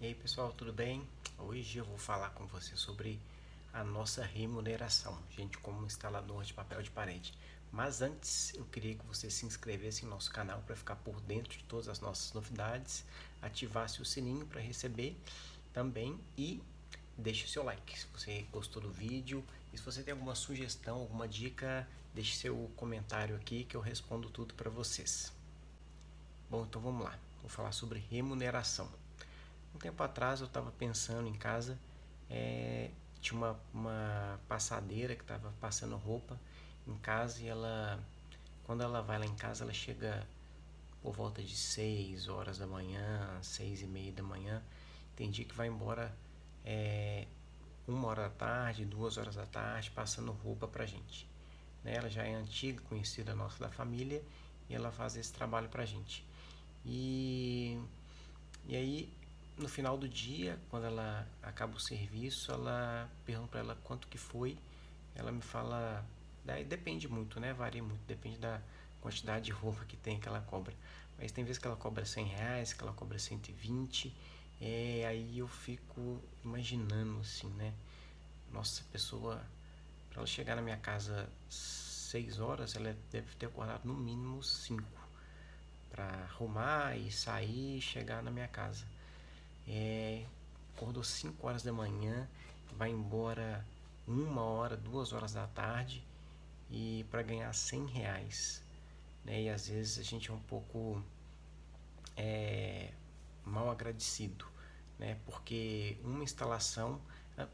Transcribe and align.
E 0.00 0.06
aí 0.06 0.14
pessoal, 0.14 0.50
tudo 0.50 0.72
bem? 0.72 1.06
Hoje 1.38 1.76
eu 1.76 1.84
vou 1.84 1.98
falar 1.98 2.30
com 2.30 2.46
você 2.46 2.74
sobre 2.74 3.20
a 3.70 3.84
nossa 3.84 4.24
remuneração, 4.24 5.18
gente, 5.28 5.58
como 5.58 5.84
instalador 5.84 6.42
de 6.42 6.54
papel 6.54 6.80
de 6.80 6.90
parede. 6.90 7.34
Mas 7.70 8.00
antes 8.00 8.54
eu 8.54 8.64
queria 8.64 8.94
que 8.94 9.04
você 9.04 9.28
se 9.28 9.44
inscrevesse 9.44 10.06
em 10.06 10.08
nosso 10.08 10.32
canal 10.32 10.62
para 10.62 10.74
ficar 10.74 10.96
por 10.96 11.20
dentro 11.20 11.52
de 11.52 11.64
todas 11.64 11.86
as 11.86 12.00
nossas 12.00 12.32
novidades, 12.32 13.04
ativasse 13.42 14.00
o 14.00 14.04
sininho 14.06 14.46
para 14.46 14.58
receber 14.58 15.14
também 15.70 16.18
e 16.34 16.62
deixe 17.18 17.46
seu 17.46 17.62
like 17.62 17.98
se 17.98 18.06
você 18.06 18.46
gostou 18.50 18.80
do 18.80 18.90
vídeo 18.90 19.44
e 19.70 19.76
se 19.76 19.84
você 19.84 20.02
tem 20.02 20.12
alguma 20.12 20.34
sugestão, 20.34 20.96
alguma 20.96 21.28
dica, 21.28 21.86
deixe 22.14 22.36
seu 22.36 22.70
comentário 22.74 23.36
aqui 23.36 23.64
que 23.64 23.76
eu 23.76 23.82
respondo 23.82 24.30
tudo 24.30 24.54
para 24.54 24.70
vocês. 24.70 25.30
Bom, 26.48 26.64
então 26.64 26.80
vamos 26.80 27.04
lá. 27.04 27.18
Vou 27.42 27.50
falar 27.50 27.72
sobre 27.72 28.02
remuneração. 28.10 28.90
Um 29.74 29.78
tempo 29.78 30.02
atrás 30.02 30.40
eu 30.40 30.46
estava 30.46 30.70
pensando 30.72 31.28
em 31.28 31.34
casa, 31.34 31.78
é, 32.28 32.90
tinha 33.20 33.38
uma, 33.38 33.60
uma 33.72 34.40
passadeira 34.48 35.14
que 35.14 35.22
estava 35.22 35.52
passando 35.60 35.96
roupa 35.96 36.38
em 36.86 36.96
casa 36.98 37.42
e 37.42 37.48
ela, 37.48 38.02
quando 38.64 38.82
ela 38.82 39.00
vai 39.02 39.18
lá 39.18 39.26
em 39.26 39.34
casa, 39.34 39.64
ela 39.64 39.72
chega 39.72 40.26
por 41.02 41.14
volta 41.14 41.42
de 41.42 41.56
6 41.56 42.28
horas 42.28 42.58
da 42.58 42.66
manhã, 42.66 43.38
6 43.42 43.82
e 43.82 43.86
meia 43.86 44.12
da 44.12 44.22
manhã. 44.22 44.62
Dia 45.16 45.44
que 45.44 45.54
vai 45.54 45.68
embora 45.68 46.10
é, 46.64 47.26
uma 47.86 48.08
hora 48.08 48.22
da 48.22 48.30
tarde, 48.30 48.86
duas 48.86 49.18
horas 49.18 49.34
da 49.34 49.44
tarde, 49.44 49.90
passando 49.90 50.32
roupa 50.32 50.66
pra 50.66 50.86
gente. 50.86 51.28
Né? 51.84 51.94
Ela 51.94 52.08
já 52.08 52.24
é 52.24 52.34
antiga, 52.34 52.80
conhecida 52.88 53.34
nossa 53.34 53.58
da 53.58 53.70
família, 53.70 54.22
e 54.68 54.74
ela 54.74 54.90
faz 54.90 55.16
esse 55.16 55.32
trabalho 55.32 55.68
pra 55.68 55.84
gente. 55.84 56.24
E, 56.86 57.78
e 58.66 58.76
aí 58.76 59.12
no 59.60 59.68
final 59.68 59.96
do 59.96 60.08
dia, 60.08 60.58
quando 60.70 60.86
ela 60.86 61.26
acaba 61.42 61.76
o 61.76 61.80
serviço, 61.80 62.50
ela 62.50 63.08
pergunta 63.24 63.48
para 63.48 63.60
ela 63.60 63.78
quanto 63.84 64.08
que 64.08 64.18
foi. 64.18 64.56
Ela 65.14 65.30
me 65.30 65.42
fala, 65.42 66.04
daí 66.44 66.64
depende 66.64 67.06
muito, 67.06 67.38
né? 67.38 67.52
Varia 67.52 67.82
muito, 67.82 68.00
depende 68.06 68.38
da 68.38 68.60
quantidade 69.00 69.46
de 69.46 69.50
roupa 69.52 69.84
que 69.84 69.96
tem 69.96 70.18
que 70.18 70.26
ela 70.26 70.40
cobra. 70.40 70.74
Mas 71.18 71.30
tem 71.30 71.44
vezes 71.44 71.58
que 71.58 71.66
ela 71.66 71.76
cobra 71.76 72.04
100 72.04 72.26
reais, 72.26 72.72
que 72.72 72.82
ela 72.82 72.92
cobra 72.92 73.18
120. 73.18 74.14
É, 74.60 75.04
aí 75.06 75.38
eu 75.38 75.48
fico 75.48 76.20
imaginando 76.44 77.20
assim, 77.20 77.48
né? 77.50 77.74
Nossa, 78.52 78.82
pessoa, 78.90 79.42
para 80.08 80.20
ela 80.20 80.26
chegar 80.26 80.56
na 80.56 80.62
minha 80.62 80.78
casa 80.78 81.28
6 81.50 82.40
horas, 82.40 82.74
ela 82.74 82.96
deve 83.12 83.34
ter 83.36 83.46
acordado 83.46 83.84
no 83.84 83.94
mínimo 83.94 84.42
5 84.42 84.82
para 85.90 86.04
arrumar 86.04 86.96
e 86.96 87.12
sair 87.12 87.78
e 87.78 87.80
chegar 87.80 88.22
na 88.22 88.30
minha 88.30 88.48
casa 88.48 88.84
é, 89.66 90.24
acordou 90.74 91.04
5 91.04 91.46
horas 91.46 91.62
da 91.62 91.72
manhã, 91.72 92.28
vai 92.76 92.90
embora 92.90 93.64
uma 94.06 94.42
hora, 94.42 94.76
duas 94.76 95.12
horas 95.12 95.32
da 95.32 95.46
tarde 95.46 96.02
e 96.70 97.04
para 97.10 97.22
ganhar 97.22 97.52
100 97.52 97.86
reais. 97.86 98.62
Né? 99.24 99.42
E 99.42 99.48
às 99.50 99.68
vezes 99.68 99.98
a 99.98 100.02
gente 100.02 100.30
é 100.30 100.32
um 100.32 100.40
pouco 100.40 101.02
é, 102.16 102.90
mal 103.44 103.70
agradecido, 103.70 104.46
né? 104.98 105.18
porque 105.26 105.98
uma 106.02 106.24
instalação, 106.24 107.00
ah, 107.36 107.46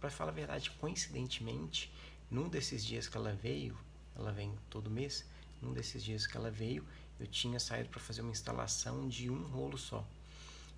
para 0.00 0.10
falar 0.10 0.30
a 0.30 0.34
verdade, 0.34 0.70
coincidentemente, 0.72 1.92
num 2.30 2.48
desses 2.48 2.84
dias 2.84 3.08
que 3.08 3.16
ela 3.16 3.32
veio, 3.32 3.78
ela 4.16 4.32
vem 4.32 4.54
todo 4.70 4.90
mês, 4.90 5.24
num 5.60 5.72
desses 5.72 6.02
dias 6.02 6.26
que 6.26 6.36
ela 6.36 6.50
veio, 6.50 6.84
eu 7.20 7.26
tinha 7.26 7.60
saído 7.60 7.88
para 7.90 8.00
fazer 8.00 8.22
uma 8.22 8.32
instalação 8.32 9.08
de 9.08 9.30
um 9.30 9.46
rolo 9.48 9.78
só 9.78 10.04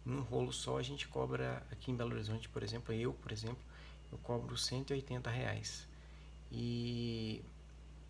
num 0.07 0.23
rolo 0.23 0.53
só 0.53 0.79
a 0.79 0.83
gente 0.83 1.09
cobra 1.09 1.67
aqui 1.71 1.91
em 1.91 1.97
Belo 1.97 2.15
Horizonte, 2.15 2.49
por 2.49 2.63
exemplo, 2.63 2.95
eu, 2.95 3.13
por 3.13 3.33
exemplo, 3.33 3.59
eu 4.13 4.19
cobro 4.19 4.57
180 4.57 5.29
reais. 5.29 5.87
E 6.51 7.43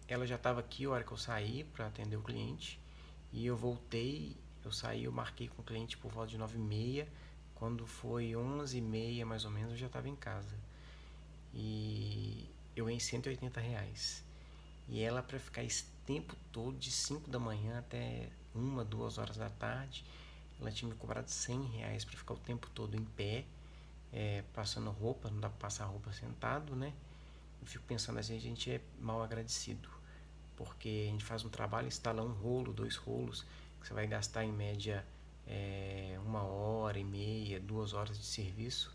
ela 0.06 0.26
já 0.26 0.36
estava 0.36 0.60
aqui 0.60 0.84
a 0.84 0.90
hora 0.90 1.02
que 1.02 1.10
eu 1.10 1.16
saí 1.16 1.64
para 1.64 1.86
atender 1.86 2.16
o 2.16 2.22
cliente 2.22 2.78
e 3.32 3.46
eu 3.46 3.56
voltei, 3.56 4.36
eu 4.62 4.70
saí, 4.70 5.04
eu 5.04 5.12
marquei 5.12 5.48
com 5.48 5.62
o 5.62 5.64
cliente 5.64 5.96
por 5.96 6.10
volta 6.12 6.30
de 6.30 6.36
9 6.36 6.56
e 6.56 6.60
meia, 6.60 7.08
quando 7.54 7.86
foi 7.86 8.36
11 8.36 8.76
e 8.76 8.80
meia 8.82 9.24
mais 9.24 9.46
ou 9.46 9.50
menos 9.50 9.72
eu 9.72 9.78
já 9.78 9.86
estava 9.86 10.06
em 10.06 10.16
casa. 10.16 10.54
E 11.54 12.46
eu 12.76 12.84
ganhei 12.84 13.00
180 13.00 13.58
reais. 13.58 14.22
E 14.86 15.00
ela 15.00 15.22
para 15.22 15.38
ficar 15.38 15.64
esse 15.64 15.86
tempo 16.04 16.36
todo, 16.52 16.76
de 16.76 16.90
5 16.90 17.30
da 17.30 17.38
manhã 17.38 17.78
até 17.78 18.28
uma, 18.54 18.84
duas 18.84 19.16
horas 19.16 19.38
da 19.38 19.48
tarde, 19.48 20.04
ela 20.60 20.70
tinha 20.70 20.88
me 20.88 20.96
cobrado 20.96 21.30
100 21.30 21.62
reais 21.66 22.04
para 22.04 22.16
ficar 22.16 22.34
o 22.34 22.38
tempo 22.38 22.68
todo 22.70 22.96
em 22.96 23.04
pé, 23.04 23.44
é, 24.12 24.42
passando 24.54 24.90
roupa, 24.90 25.30
não 25.30 25.40
dá 25.40 25.48
para 25.48 25.58
passar 25.58 25.84
roupa 25.84 26.12
sentado, 26.12 26.74
né? 26.74 26.92
Eu 27.60 27.66
fico 27.66 27.84
pensando 27.84 28.18
assim, 28.18 28.36
a 28.36 28.40
gente 28.40 28.70
é 28.70 28.80
mal 29.00 29.22
agradecido, 29.22 29.88
porque 30.56 31.06
a 31.08 31.10
gente 31.10 31.24
faz 31.24 31.44
um 31.44 31.48
trabalho, 31.48 31.88
instala 31.88 32.22
um 32.22 32.32
rolo, 32.32 32.72
dois 32.72 32.96
rolos, 32.96 33.44
que 33.80 33.86
você 33.86 33.94
vai 33.94 34.06
gastar 34.06 34.44
em 34.44 34.52
média 34.52 35.04
é, 35.46 36.18
uma 36.24 36.42
hora 36.42 36.98
e 36.98 37.04
meia, 37.04 37.60
duas 37.60 37.92
horas 37.92 38.18
de 38.18 38.24
serviço, 38.24 38.94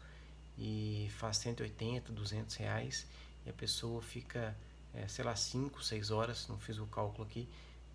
e 0.57 1.09
faz 1.17 1.37
180, 1.37 2.11
200 2.11 2.55
reais, 2.55 3.07
e 3.45 3.49
a 3.49 3.53
pessoa 3.53 4.01
fica, 4.01 4.55
é, 4.93 5.07
sei 5.07 5.23
lá, 5.23 5.35
5, 5.35 5.83
6 5.83 6.11
horas, 6.11 6.47
não 6.47 6.59
fiz 6.59 6.77
o 6.77 6.85
cálculo 6.87 7.23
aqui, 7.23 7.47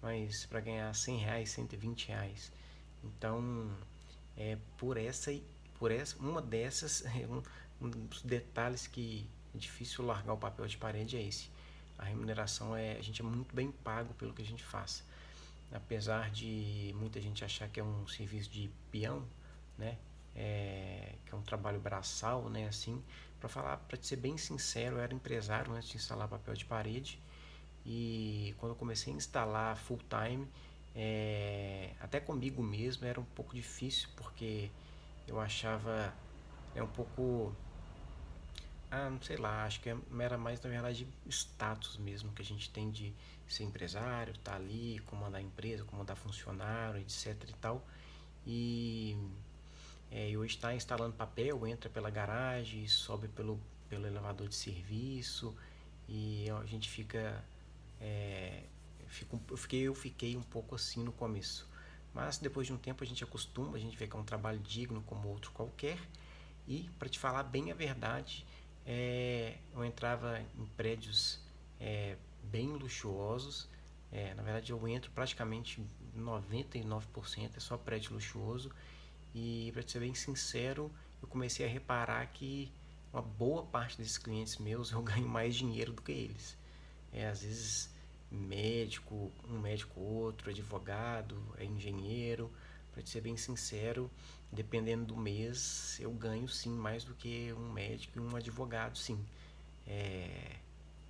mas 0.03 0.47
para 0.47 0.61
ganhar 0.61 0.95
100 0.95 1.19
reais, 1.19 1.51
120 1.51 2.09
reais. 2.09 2.53
Então, 3.05 3.71
é 4.37 4.59
por 4.77 4.97
essa 4.97 5.33
por 5.79 5.91
essa 5.91 6.17
uma 6.19 6.41
dessas 6.41 7.05
um, 7.29 7.43
um 7.87 7.91
dos 7.91 8.23
detalhes 8.23 8.87
que 8.87 9.29
é 9.55 9.59
difícil 9.59 10.05
largar 10.05 10.33
o 10.33 10.37
papel 10.37 10.67
de 10.67 10.77
parede 10.77 11.17
é 11.17 11.23
esse. 11.23 11.51
A 11.99 12.05
remuneração 12.05 12.77
é 12.77 12.97
a 12.97 13.03
gente 13.03 13.23
é 13.23 13.25
muito 13.25 13.55
bem 13.55 13.71
pago 13.71 14.13
pelo 14.15 14.33
que 14.33 14.43
a 14.43 14.45
gente 14.45 14.65
faz. 14.65 15.03
Apesar 15.73 16.31
de 16.31 16.95
muita 16.97 17.21
gente 17.21 17.45
achar 17.45 17.69
que 17.69 17.81
é 17.81 17.83
um 17.85 18.07
serviço 18.07 18.51
de 18.51 18.71
peão, 18.91 19.25
né? 19.77 19.99
É, 20.35 21.15
que 21.25 21.35
é 21.35 21.37
um 21.37 21.43
trabalho 21.43 21.81
braçal, 21.81 22.49
né? 22.51 22.69
Assim, 22.69 23.03
para 23.41 23.49
falar, 23.49 23.77
para 23.79 24.01
ser 24.03 24.17
bem 24.17 24.37
sincero, 24.37 24.97
eu 24.97 25.01
era 25.01 25.15
empresário 25.15 25.73
antes 25.73 25.89
de 25.89 25.97
instalar 25.97 26.29
papel 26.29 26.55
de 26.55 26.65
parede 26.65 27.19
e 27.87 28.53
quando 28.59 28.73
eu 28.73 28.77
comecei 28.77 29.13
a 29.13 29.17
instalar 29.17 29.77
full 29.77 30.01
time, 30.11 30.47
é, 30.97 31.91
até 32.01 32.19
comigo 32.19 32.63
mesmo 32.63 33.07
era 33.07 33.21
um 33.21 33.25
pouco 33.25 33.55
difícil 33.55 34.09
porque 34.17 34.71
eu 35.29 35.39
achava 35.39 36.15
é 36.75 36.83
um 36.83 36.89
pouco 36.89 37.55
ah, 38.91 39.11
não 39.11 39.21
sei 39.21 39.37
lá, 39.37 39.65
acho 39.65 39.81
que 39.81 39.95
era 40.21 40.39
mais 40.39 40.61
na 40.63 40.71
verdade 40.71 41.07
status 41.29 41.99
mesmo 41.99 42.33
que 42.33 42.41
a 42.41 42.45
gente 42.45 42.71
tem 42.71 42.91
de 42.91 43.13
ser 43.47 43.65
empresário, 43.65 44.33
estar 44.33 44.53
tá 44.53 44.57
ali, 44.57 44.99
comandar 45.07 45.43
empresa, 45.43 45.85
comandar 45.85 46.17
funcionário, 46.17 47.01
etc 47.01 47.37
e 47.49 47.53
tal. 47.61 47.87
E 48.47 49.17
é, 50.11 50.35
hoje 50.37 50.55
está 50.55 50.75
instalando 50.75 51.15
papel, 51.15 51.67
entra 51.67 51.91
pela 51.91 52.09
garagem, 52.11 52.87
sobe 52.89 53.29
pelo, 53.29 53.61
pelo 53.89 54.07
elevador 54.07 54.49
de 54.49 54.55
serviço 54.55 55.55
e 56.09 56.47
a 56.51 56.65
gente 56.65 56.89
fica 56.89 57.45
é, 58.01 58.63
fico, 59.09 59.41
eu, 59.51 59.57
fiquei, 59.57 59.83
eu 59.83 59.95
fiquei 59.95 60.37
um 60.37 60.43
pouco 60.43 60.75
assim 60.75 61.03
no 61.03 61.13
começo. 61.13 61.69
Mas 62.15 62.39
depois 62.39 62.67
de 62.67 62.73
um 62.73 62.79
tempo 62.79 63.05
a 63.05 63.07
gente 63.07 63.23
acostuma, 63.23 63.77
a 63.77 63.81
gente 63.81 63.97
vê 63.97 64.07
que 64.07 64.17
é 64.17 64.19
um 64.19 64.25
trabalho 64.25 64.59
digno 64.59 65.03
como 65.03 65.29
outro 65.29 65.51
qualquer. 65.53 65.99
E, 66.67 66.91
para 66.99 67.09
te 67.09 67.19
falar 67.19 67.43
bem 67.43 67.71
a 67.71 67.75
verdade, 67.75 68.47
é, 68.87 69.59
eu 69.75 69.85
entrava 69.85 70.41
em 70.59 70.65
prédios 70.77 71.41
é, 71.79 72.17
bem 72.43 72.69
luxuosos. 72.69 73.69
É, 74.11 74.33
na 74.35 74.43
verdade, 74.43 74.73
eu 74.73 74.89
entro 74.89 75.11
praticamente 75.11 75.85
99% 76.17 77.51
é 77.55 77.61
só 77.61 77.77
prédio 77.77 78.15
luxuoso. 78.15 78.73
E, 79.35 79.71
para 79.73 79.87
ser 79.87 80.01
bem 80.01 80.15
sincero, 80.15 80.91
eu 81.21 81.29
comecei 81.29 81.67
a 81.67 81.69
reparar 81.69 82.27
que 82.29 82.73
uma 83.13 83.23
boa 83.23 83.63
parte 83.63 83.99
desses 83.99 84.19
clientes 84.19 84.57
meus 84.59 84.91
eu 84.93 85.03
ganho 85.03 85.29
mais 85.29 85.55
dinheiro 85.55 85.93
do 85.93 86.03
que 86.03 86.13
eles. 86.13 86.57
É, 87.13 87.29
às 87.29 87.43
vezes 87.43 87.91
médico, 88.31 89.33
um 89.49 89.59
médico 89.59 90.01
outro, 90.01 90.51
advogado, 90.51 91.37
é 91.59 91.65
engenheiro. 91.65 92.51
Para 92.93 93.05
ser 93.05 93.21
bem 93.21 93.37
sincero, 93.37 94.11
dependendo 94.51 95.05
do 95.05 95.17
mês, 95.17 95.99
eu 96.01 96.11
ganho 96.11 96.49
sim 96.49 96.71
mais 96.71 97.05
do 97.05 97.15
que 97.15 97.53
um 97.53 97.71
médico 97.73 98.19
e 98.19 98.23
um 98.23 98.35
advogado, 98.35 98.97
sim. 98.97 99.19
É, 99.87 100.57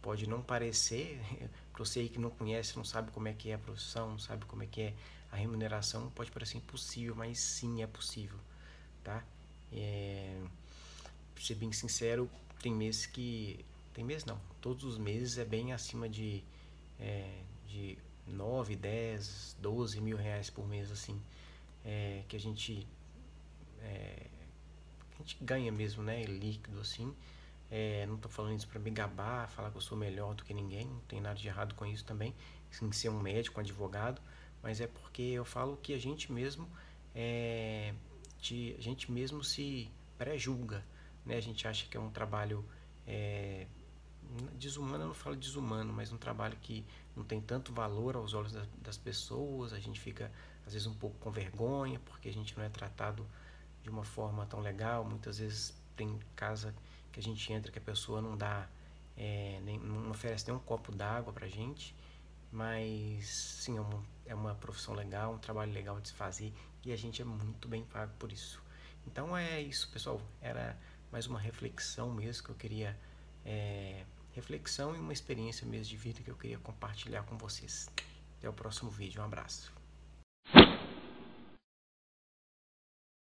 pode 0.02 0.28
não 0.28 0.42
parecer, 0.42 1.20
para 1.72 1.84
você 1.84 2.00
aí 2.00 2.08
que 2.08 2.18
não 2.18 2.30
conhece, 2.30 2.76
não 2.76 2.84
sabe 2.84 3.10
como 3.12 3.28
é 3.28 3.32
que 3.32 3.50
é 3.50 3.54
a 3.54 3.58
profissão, 3.58 4.10
não 4.10 4.18
sabe 4.18 4.44
como 4.46 4.62
é 4.62 4.66
que 4.66 4.80
é 4.80 4.94
a 5.30 5.36
remuneração, 5.36 6.10
pode 6.10 6.30
parecer 6.30 6.58
impossível, 6.58 7.14
mas 7.14 7.38
sim 7.38 7.82
é 7.82 7.86
possível, 7.86 8.38
tá? 9.04 9.24
É, 9.72 10.40
ser 11.38 11.54
bem 11.54 11.72
sincero, 11.72 12.30
tem 12.60 12.74
meses 12.74 13.06
que 13.06 13.64
tem 13.92 14.04
meses 14.04 14.24
não, 14.24 14.40
todos 14.60 14.84
os 14.84 14.98
meses 14.98 15.38
é 15.38 15.44
bem 15.44 15.72
acima 15.72 16.08
de 16.08 16.42
é, 17.00 17.42
de 17.66 17.98
9, 18.26 18.76
10, 18.76 19.56
12 19.60 20.00
mil 20.00 20.16
reais 20.16 20.50
por 20.50 20.66
mês, 20.66 20.90
assim, 20.90 21.20
é, 21.84 22.22
que 22.28 22.36
a 22.36 22.40
gente 22.40 22.86
é, 23.82 24.26
gente 25.26 25.36
ganha 25.42 25.72
mesmo, 25.72 26.02
né? 26.02 26.22
Líquido 26.22 26.80
assim. 26.80 27.14
É, 27.70 28.06
não 28.06 28.14
estou 28.14 28.30
falando 28.30 28.56
isso 28.56 28.68
para 28.68 28.78
me 28.78 28.90
gabar, 28.90 29.50
falar 29.50 29.70
que 29.72 29.76
eu 29.76 29.80
sou 29.80 29.98
melhor 29.98 30.34
do 30.34 30.44
que 30.44 30.54
ninguém, 30.54 30.86
não 30.86 31.00
tem 31.00 31.20
nada 31.20 31.34
de 31.34 31.48
errado 31.48 31.74
com 31.74 31.84
isso 31.84 32.04
também, 32.04 32.32
em 32.80 32.92
ser 32.92 33.08
um 33.08 33.20
médico, 33.20 33.58
um 33.58 33.60
advogado, 33.60 34.22
mas 34.62 34.80
é 34.80 34.86
porque 34.86 35.22
eu 35.22 35.44
falo 35.44 35.76
que 35.76 35.92
a 35.92 35.98
gente 35.98 36.30
mesmo 36.30 36.68
é, 37.12 37.92
de, 38.40 38.76
a 38.78 38.80
gente 38.80 39.10
mesmo 39.10 39.42
se 39.42 39.90
pré-julga, 40.16 40.84
né? 41.24 41.36
A 41.36 41.40
gente 41.40 41.66
acha 41.66 41.86
que 41.88 41.96
é 41.96 42.00
um 42.00 42.10
trabalho 42.10 42.64
é, 43.04 43.66
desumano, 44.54 45.04
eu 45.04 45.08
não 45.08 45.14
falo 45.14 45.36
desumano, 45.36 45.92
mas 45.92 46.12
um 46.12 46.16
trabalho 46.16 46.56
que 46.60 46.84
não 47.14 47.24
tem 47.24 47.40
tanto 47.40 47.72
valor 47.72 48.16
aos 48.16 48.34
olhos 48.34 48.52
das, 48.52 48.68
das 48.82 48.96
pessoas, 48.96 49.72
a 49.72 49.78
gente 49.78 50.00
fica 50.00 50.30
às 50.66 50.72
vezes 50.72 50.86
um 50.86 50.94
pouco 50.94 51.16
com 51.18 51.30
vergonha, 51.30 52.00
porque 52.04 52.28
a 52.28 52.32
gente 52.32 52.56
não 52.56 52.64
é 52.64 52.68
tratado 52.68 53.26
de 53.82 53.90
uma 53.90 54.04
forma 54.04 54.44
tão 54.46 54.60
legal, 54.60 55.04
muitas 55.04 55.38
vezes 55.38 55.74
tem 55.96 56.18
casa 56.34 56.74
que 57.12 57.20
a 57.20 57.22
gente 57.22 57.52
entra 57.52 57.70
que 57.70 57.78
a 57.78 57.82
pessoa 57.82 58.20
não 58.20 58.36
dá, 58.36 58.68
é, 59.16 59.60
nem, 59.64 59.78
não 59.78 60.10
oferece 60.10 60.46
nem 60.46 60.56
um 60.56 60.60
copo 60.60 60.92
d'água 60.92 61.32
pra 61.32 61.46
gente, 61.46 61.94
mas 62.50 63.26
sim, 63.28 63.76
é 63.76 63.80
uma, 63.80 64.02
é 64.26 64.34
uma 64.34 64.54
profissão 64.54 64.94
legal, 64.94 65.32
um 65.32 65.38
trabalho 65.38 65.72
legal 65.72 66.00
de 66.00 66.08
se 66.08 66.14
fazer 66.14 66.52
e 66.84 66.92
a 66.92 66.96
gente 66.96 67.22
é 67.22 67.24
muito 67.24 67.68
bem 67.68 67.84
pago 67.84 68.12
por 68.18 68.30
isso. 68.32 68.62
Então 69.06 69.36
é 69.36 69.60
isso, 69.60 69.88
pessoal. 69.90 70.20
Era 70.40 70.76
mais 71.12 71.26
uma 71.26 71.38
reflexão 71.38 72.10
mesmo 72.12 72.44
que 72.44 72.50
eu 72.50 72.54
queria 72.56 72.98
é, 73.46 74.04
reflexão 74.32 74.94
e 74.94 74.98
uma 74.98 75.12
experiência 75.12 75.66
mesmo 75.66 75.86
de 75.86 75.96
vida 75.96 76.20
que 76.20 76.30
eu 76.30 76.36
queria 76.36 76.58
compartilhar 76.58 77.22
com 77.22 77.38
vocês. 77.38 77.88
Até 78.36 78.48
o 78.48 78.52
próximo 78.52 78.90
vídeo, 78.90 79.22
um 79.22 79.24
abraço. 79.24 79.72